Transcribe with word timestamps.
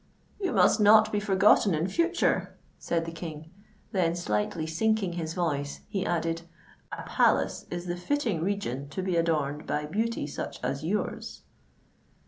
"You 0.39 0.51
must 0.51 0.79
not 0.79 1.11
be 1.11 1.19
forgotten 1.19 1.75
in 1.75 1.87
future," 1.87 2.57
said 2.79 3.05
the 3.05 3.11
King: 3.11 3.51
then 3.91 4.15
slightly 4.15 4.65
sinking 4.65 5.13
his 5.13 5.35
voice, 5.35 5.81
he 5.89 6.03
added, 6.07 6.41
"A 6.91 7.03
palace 7.03 7.67
is 7.69 7.85
the 7.85 7.95
fitting 7.97 8.41
region 8.41 8.89
to 8.89 9.03
be 9.03 9.15
adorned 9.15 9.67
by 9.67 9.85
beauty 9.85 10.25
such 10.25 10.59
as 10.63 10.83
your's." 10.83 11.43